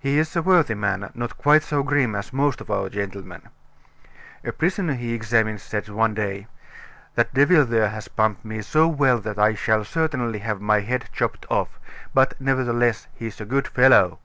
[0.00, 3.42] He is a worthy man, not quite so grim as most of our gentlemen.
[4.42, 6.46] A prisoner he had examined said one day:
[7.14, 11.10] 'That devil there has pumped me so well that I shall certainly have my head
[11.12, 11.78] chopped off;
[12.14, 14.18] but, nevertheless, he's a good fellow!"